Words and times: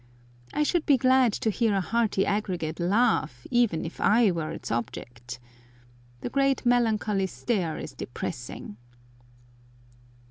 I 0.51 0.63
should 0.63 0.87
be 0.87 0.97
glad 0.97 1.31
to 1.33 1.51
hear 1.51 1.75
a 1.75 1.79
hearty 1.79 2.25
aggregate 2.25 2.79
laugh, 2.79 3.45
even 3.51 3.85
if 3.85 3.99
I 4.01 4.31
were 4.31 4.49
its 4.49 4.71
object. 4.71 5.39
The 6.21 6.29
great 6.31 6.65
melancholy 6.65 7.27
stare 7.27 7.77
is 7.77 7.93
depressing. 7.93 8.77